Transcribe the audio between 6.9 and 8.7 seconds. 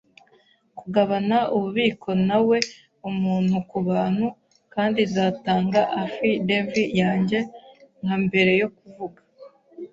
yanjye, nka mbere yo